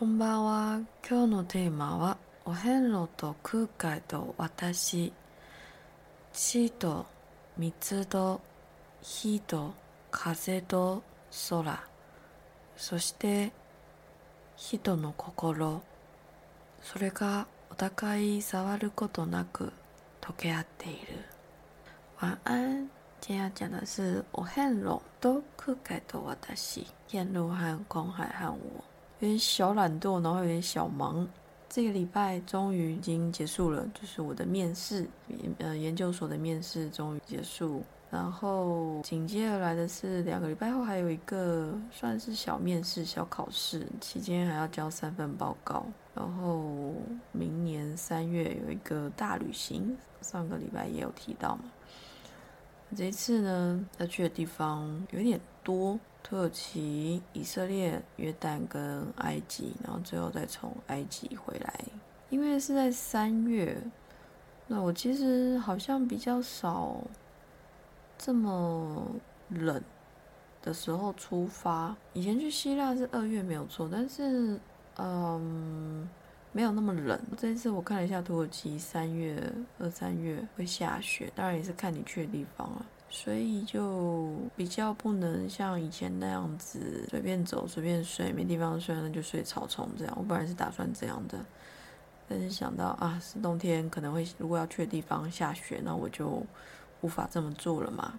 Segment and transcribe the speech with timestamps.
[0.00, 0.80] こんばんは。
[1.06, 5.12] 今日のテーマはお遍路と空海と私。
[6.32, 7.04] 地と
[7.58, 8.40] 水と
[9.02, 9.74] 火と
[10.10, 11.02] 風と
[11.50, 11.84] 空。
[12.78, 13.52] そして
[14.56, 15.82] 人の心。
[16.80, 19.70] それがお互い触ることなく
[20.22, 21.26] 溶け合っている。
[22.22, 22.88] 晚安。
[23.20, 28.82] 今天要讲的是我很冷都可改的我的心，燕路和空海和我。
[29.20, 31.26] 有点小懒惰，然后有点小忙。
[31.68, 35.06] 这个礼拜终于已经结束了，就是我的面试，
[35.58, 37.82] 呃，研究所的面试终于结束。
[38.10, 45.86] 然后紧接而来的是两个礼拜后还有一个算是小面试、小考试，期间还要交三份报告。
[46.12, 46.92] 然后
[47.30, 51.62] 明年三月有一个大旅行，上个礼拜也有提到嘛。
[52.96, 55.96] 这一次呢，要去的地方有点多。
[56.22, 61.80] 土耳其、以色列、约旦跟埃及，然后最后再从埃及回来。
[62.28, 63.76] 因为是在三月，
[64.68, 66.96] 那我其实好像比较少
[68.16, 69.04] 这么
[69.48, 69.82] 冷
[70.62, 71.96] 的时候出发。
[72.12, 74.56] 以前去希腊是二月没有错，但是
[74.96, 76.08] 嗯，
[76.52, 77.18] 没有那么冷。
[77.36, 79.42] 这一次我看了一下土耳其，三月
[79.80, 82.86] 二三月会下雪，当然也是看你去的地方了。
[83.12, 90.14] 所以就比较不能像以前那样子随便走随便睡，没地方睡那就睡草丛这样。
[90.16, 91.38] 我本来是打算这样的，
[92.28, 96.46] 但是想到啊是冬天可能会如果要去的地方下雪，那我就
[97.00, 98.18] 无法这么做了嘛。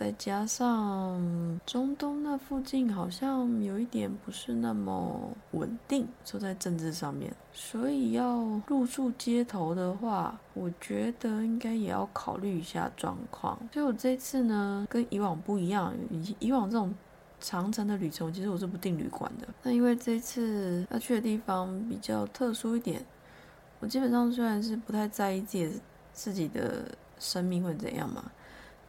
[0.00, 13.58] 再加上中东那附近好像有一点不是那么稳定，说在政治上面，所以要入住街头的话，我觉得应该也要考虑一下状况。
[13.70, 16.94] 所以我这次呢，跟以往不一样，以以往这种
[17.38, 19.46] 长程的旅程，其实我是不订旅馆的。
[19.62, 23.04] 那因为这次要去的地方比较特殊一点，
[23.80, 25.80] 我基本上虽然是不太在意自己
[26.14, 26.86] 自己的
[27.18, 28.24] 生命会怎样嘛。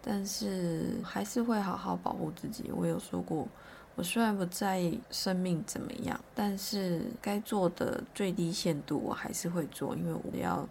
[0.02, 2.72] 但是还是会好好保护自己。
[2.76, 3.48] 我有说过，
[3.96, 10.68] 我虽然不在意生命怎么样，但是该做的最低限度我还是会做，因为我要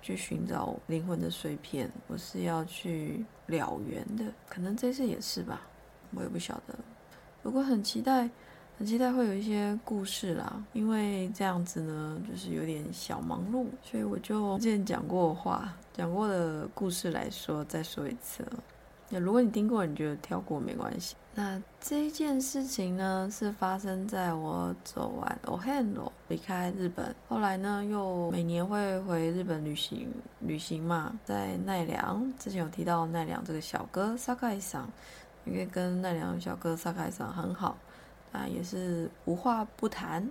[0.00, 4.24] 去寻找灵魂的碎片，我是要去了缘的。
[4.48, 5.62] 可能这次也是吧，
[6.14, 6.78] 我也不晓得。
[7.42, 8.30] 不过很期待，
[8.78, 15.74] 很期待会有一些故事啦，因为这样子呢，就是有点小忙碌，所以我就之前讲过话。
[15.92, 18.46] 讲过的故事来说，再说一次。
[19.08, 21.16] 那如果你听过，你就跳过没关系。
[21.34, 30.08] 那这一件事情呢，是发生在我走完 Ohano 离开日本，后来呢，又每年会回日本旅行
[30.38, 34.88] 旅行嘛，在奈良，之前有提到奈良这个小哥萨卡桑，
[35.44, 37.76] 因为跟奈良小哥萨卡桑很好，
[38.32, 40.28] 啊，也是无话不谈。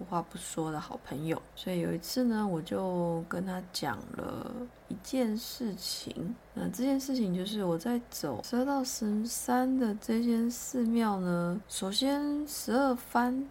[0.00, 4.48] 无话不说的好朋友，所以有一次呢，我就跟他讲了
[4.86, 6.36] 一件事情。
[6.54, 13.44] 那这件事情就是我在走十二到十三的这间寺庙呢，首先十二番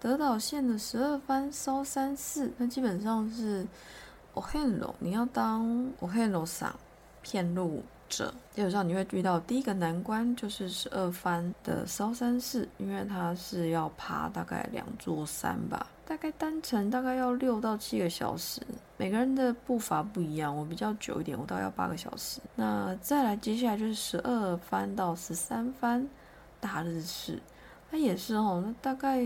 [0.00, 3.66] 德岛县的十二番烧山寺，那基本上是
[4.32, 6.74] o h e n o 你要当 o h e n o 上
[7.20, 7.82] 骗路。
[8.54, 18.60] 基本上你会遇到第一个难关就是十二番的烧山寺，因为它是要爬大概两座山吧，大概单程大概要六到七个小时，
[18.96, 22.40] 每个人的步伐不一样，我比较久一点，我大概要八个小时。
[22.54, 26.08] 那再来接下来就是十二番到十三番
[26.60, 27.40] 大日寺，
[27.90, 29.24] 它也是哦，那大概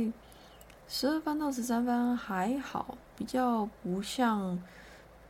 [0.89, 4.59] 十二番到十三番还好，比较不像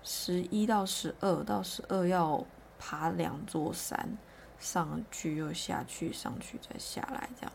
[0.03, 2.45] 十一到十二到十二要。
[2.79, 4.17] 爬两座山，
[4.59, 7.53] 上去又下去，上去再下来，这样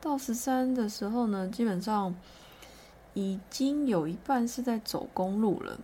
[0.00, 2.14] 到十三的时候呢，基本上
[3.14, 5.78] 已经有一半是在走公路了，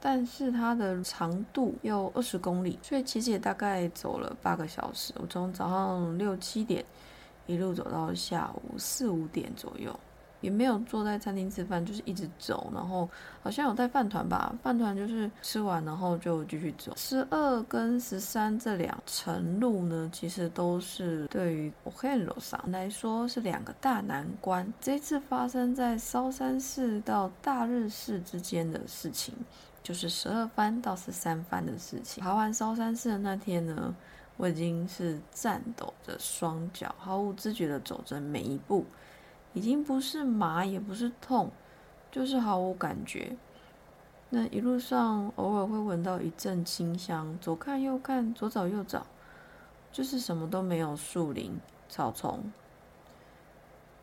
[0.00, 5.12] 但是它的长度有二十公里，所以其实也大概走了八个小时。
[5.18, 6.84] 我从早上六七点
[7.46, 9.98] 一路走到下午四五点左右。
[10.40, 13.08] 也没有坐在餐厅吃饭，就是一直走，然后
[13.42, 16.92] 好像有带饭团吧，饭团就是吃完然后就继续走。
[16.96, 24.72] 十二跟十三这两程路呢，其实都是对于 o h e n o 上来说是两个大难关。
[24.80, 29.34] 这次发生在烧山寺到大日寺之间的事情，
[29.82, 32.22] 就是十二番到十三番的事情。
[32.22, 33.94] 爬完烧山寺的那天呢，
[34.36, 38.86] 我已经是颤抖着双脚，毫无知觉的走着每一步。
[39.58, 41.50] 已经不是麻，也不是痛，
[42.12, 43.36] 就是毫无感觉。
[44.30, 49.04] 那一路上偶尔会闻到一阵清香，左看右看，左找右找，
[49.90, 51.58] 就是什么都没有，树林、
[51.88, 52.52] 草丛，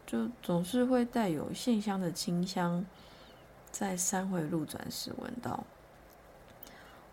[0.05, 2.85] 就总是会带有线香的清香，
[3.71, 5.63] 在山回路转时闻到。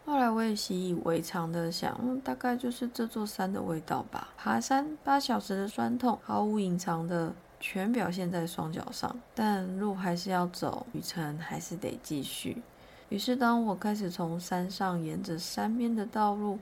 [0.04, 4.30] 后来我也习以为常的想，大概就是这座山的味道吧。
[4.36, 12.60] 爬山八小时的酸痛，毫无隐藏的全表现在双脚上，但路还是要走，旅程还是得继续。
[13.08, 16.58] 于是，当我开始从山上沿着山边的道路，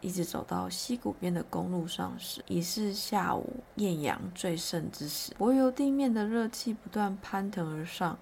[0.00, 5.34] 一直走到溪谷边的公路上时，已是下午艳阳最盛之时。
[5.36, 8.16] 柏油地面的热气不断攀腾而上，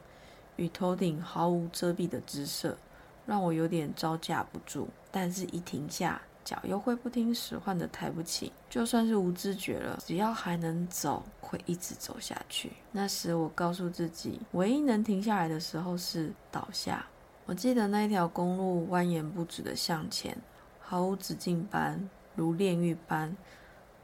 [0.57, 2.79] 与头顶毫无遮蔽的姿色。
[3.27, 8.53] 让我有点招架不住，但是一停下，脚又会不听使唤的抬不起。
[8.69, 12.73] 就算是无知觉了，只要还能走，会一直走下去。
[12.93, 17.07] 那时我告诉自己，唯一能停下来的时候是倒下。
[17.47, 20.37] 我记得那一条公路蜿蜒不止的向前，
[20.81, 23.37] 毫无止境般，如炼狱般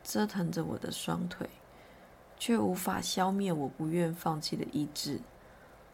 [0.02, 1.48] 折腾着我的双腿，
[2.38, 5.20] 却无法消灭我不愿放弃的意志。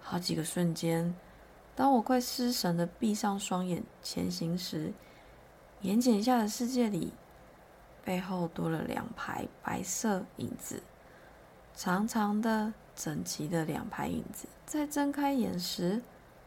[0.00, 1.14] 好几个瞬间。
[1.74, 4.94] 当我快失神的闭上双眼前行时，
[5.82, 7.12] 眼睑下的世界里，
[8.04, 10.82] 背后多了两排白色影子，
[11.74, 14.48] 长长的、整齐的两排影子。
[14.64, 16.02] 在睁开眼时，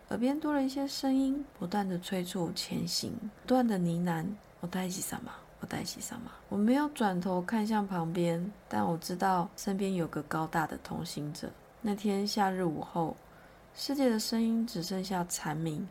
[0.09, 4.25] 耳边多了一些声音，不断的催促前行，不断的呢喃
[4.59, 5.31] ：“我带起什么？
[5.61, 11.49] 我带起什么？”我没有转头看向旁边，但我知道身边有个高大的同行者。
[11.81, 13.15] 那天夏日午后。
[13.75, 15.87] 世界的声音只剩下蝉鸣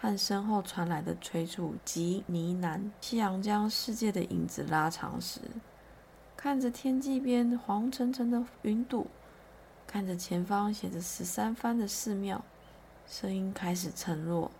[0.00, 2.80] 和身后传来的催促及呢喃。
[3.02, 5.40] 夕阳将世界的影子拉长时，
[6.34, 9.06] 看着天际边黄沉沉的云朵，
[9.86, 12.42] 看着前方写着十三番的寺庙，
[13.06, 14.50] 声音开始沉落。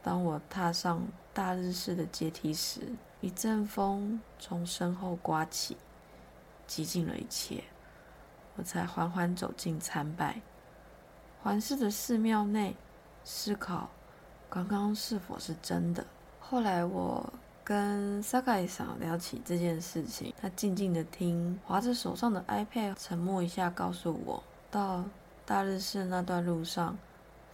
[0.00, 1.02] 当我踏上
[1.34, 5.76] 大日式的阶梯时，一阵风从身后刮起，
[6.68, 7.64] 寂静了一切，
[8.54, 10.40] 我才缓缓走进参拜。
[11.42, 12.76] 环视着寺庙内，
[13.24, 13.90] 思考
[14.52, 16.04] 刚刚是否是真的。
[16.38, 17.24] 后来我
[17.64, 25.02] 跟萨卡伊桑聊起这件事情，他静静的听，划着手上的 iPad，沉默一下，告诉我，到
[25.46, 26.94] 大日寺那段路上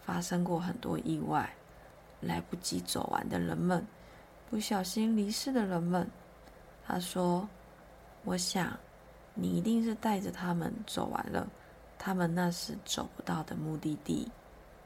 [0.05, 1.49] 发生过很多意外，
[2.21, 3.87] 来不及走完的人们，
[4.50, 6.05] 不小心离世的人们。
[6.85, 7.49] 他说
[8.27, 8.77] ：“我想，
[9.35, 11.47] 你一定是带着他们走完了。”
[11.97, 14.29] 他们那时走不到的目的地，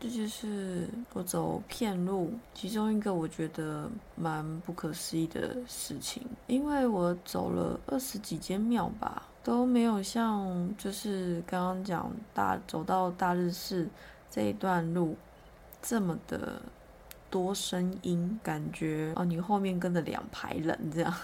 [0.02, 6.26] 这就是我走片路其中一个我觉得蛮不可思议的事情。
[6.48, 13.88] 因为我走了二十几间庙吧，都没有像就是刚刚讲大走到大日寺
[14.28, 15.16] 这一段路
[15.80, 16.60] 这么的
[17.30, 21.14] 多声音，感觉哦，你后面跟着两排人这样，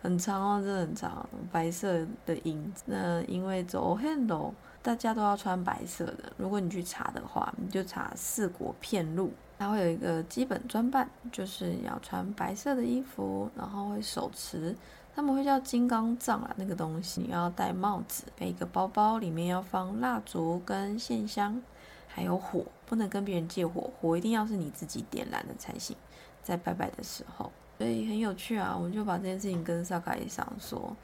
[0.00, 2.72] 很长哦，真的很长，白色的影。
[2.86, 4.54] 那因为走很多。
[4.88, 6.32] 大家都要穿白色的。
[6.38, 14.74] 如果你去查的话，你就查四国片路，它会有一个基本装扮，就是要穿白色的衣服，然后会手持，
[15.14, 17.20] 他们会叫金刚杖啊，那个东西。
[17.20, 21.60] 你要戴帽子，背一个包包，里面要放蜡烛跟线香，
[22.06, 25.94] 还有火，不能跟别人借火，火一定要是你自己点燃的才行，
[26.42, 27.52] 在拜拜的时候。
[27.76, 30.96] 所以很有趣啊，我就把这件事情跟萨卡伊桑说。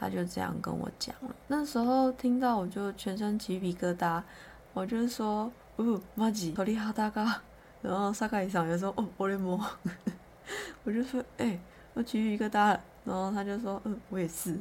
[0.00, 1.28] 他就这样跟我讲了。
[1.46, 4.22] 那时候听到我就全身起皮疙瘩，
[4.72, 7.22] 我就说：“哦，妈吉，好厉害大哥。”
[7.82, 9.62] 然后萨卡伊桑就说：“哦，我的摸。
[10.84, 11.60] ”我就说：“哎，
[11.92, 14.58] 我起皮疙瘩了。”然后他就说：“嗯，我也是。”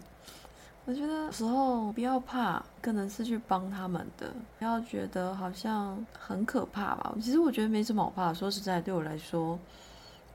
[0.86, 7.16] 我觉得有时候不要怕，可能是去帮他们的，不要觉得好像很可怕吧。
[7.22, 8.34] 其实我觉得没什么好怕。
[8.34, 9.58] 说实在，对我来说，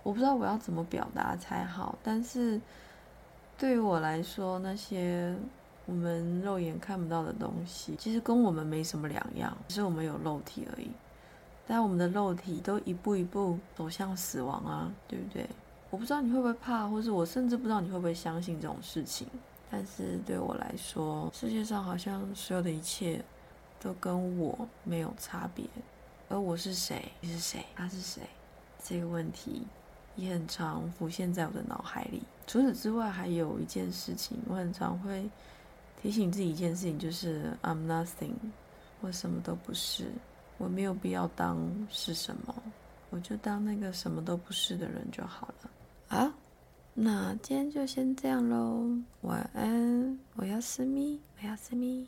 [0.03, 2.59] 我不知道我要怎么表达才好，但是。
[3.57, 5.35] 对于我来说，那些
[5.87, 10.91] 我们肉眼看不到的东西，其实跟我们没什么两样，只是我们有肉体而已。
[11.67, 15.49] 但我们的肉体都一步一步走向死亡啊，对不对？
[15.89, 19.27] 我不知道你会不会怕，或是我甚至不知道你会不会相信这种事情。
[19.71, 23.25] 但是对我来说，世界上好像所有的一切
[23.81, 25.65] 都跟我没有差别。
[26.29, 27.11] 而我是谁？
[27.21, 27.65] 你是谁？
[27.75, 28.23] 他是谁？
[28.83, 29.63] 这个问题。
[30.17, 32.23] 也很常浮现在我的脑海里。
[32.47, 35.29] 除此之外，还有一件事情，我很常会
[36.01, 38.35] 提醒自己一件事情，就是 I'm nothing，
[39.01, 40.13] 我什么都不是，
[40.59, 41.59] 我没有必要当
[41.91, 42.55] 是什么，
[43.11, 45.71] 我就当那个什么都不是的人就好了。
[46.07, 46.31] 好，
[46.93, 48.87] 那今天就先这样喽，
[49.23, 52.07] 晚安，我要私密，我要私密。